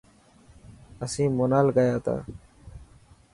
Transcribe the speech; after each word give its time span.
اسين 1.03 1.31
مونال 1.37 1.67
گياتا. 1.77 2.15